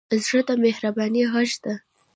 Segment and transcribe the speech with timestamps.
[0.25, 1.73] زړه د مهربانۍ غېږه ده.